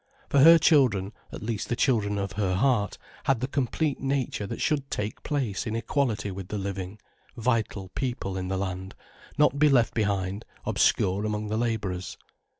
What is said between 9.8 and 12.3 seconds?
behind obscure among the labourers.